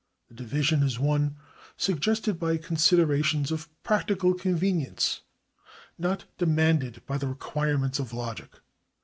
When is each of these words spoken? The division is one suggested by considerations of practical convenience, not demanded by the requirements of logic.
The 0.29 0.33
division 0.33 0.81
is 0.81 0.97
one 0.99 1.35
suggested 1.77 2.39
by 2.39 2.57
considerations 2.57 3.51
of 3.51 3.69
practical 3.83 4.33
convenience, 4.33 5.21
not 5.95 6.25
demanded 6.39 7.05
by 7.05 7.19
the 7.19 7.27
requirements 7.27 7.99
of 7.99 8.11
logic. 8.11 8.49